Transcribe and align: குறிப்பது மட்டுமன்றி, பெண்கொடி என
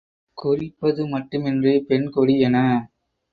குறிப்பது 0.37 1.01
மட்டுமன்றி, 1.07 1.73
பெண்கொடி 1.83 2.35
என 2.39 2.57